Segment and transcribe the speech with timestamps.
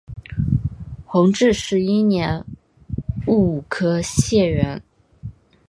[1.05, 2.43] 弘治十一年
[3.27, 4.81] 戊午科解元。